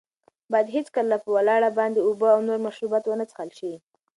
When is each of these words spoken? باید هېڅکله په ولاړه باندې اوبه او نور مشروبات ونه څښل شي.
باید 0.51 0.67
هېڅکله 0.75 1.15
په 1.23 1.29
ولاړه 1.35 1.69
باندې 1.79 1.99
اوبه 2.07 2.27
او 2.35 2.39
نور 2.47 2.59
مشروبات 2.67 3.03
ونه 3.05 3.25
څښل 3.29 3.49
شي. 3.59 3.73